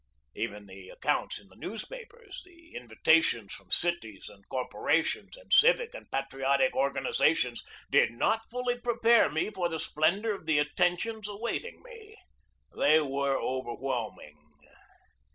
[0.33, 5.93] Even the accounts in the newspapers, the invi tations from cities and corporations and civic
[5.93, 11.83] and patriotic organizations, did not fully prepare me for the splendor of the attentions awaiting
[11.83, 12.17] me.
[12.75, 14.39] They were overwhelming.